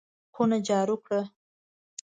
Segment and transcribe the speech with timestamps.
[0.33, 1.21] خونه جارو کړه!